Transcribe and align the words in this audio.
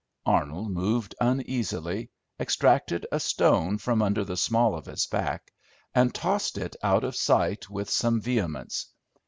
Arnold 0.25 0.71
moved 0.71 1.13
uneasily, 1.21 2.09
extracted 2.39 3.05
a 3.11 3.19
stone 3.19 3.77
from 3.77 4.01
under 4.01 4.23
the 4.25 4.35
small 4.35 4.73
of 4.73 4.87
his 4.87 5.05
back 5.05 5.51
and 5.93 6.11
tossed 6.11 6.57
it 6.57 6.75
out 6.81 7.03
of 7.03 7.15
sight 7.15 7.69
with 7.69 7.87
some 7.87 8.19
vehemence. 8.19 8.87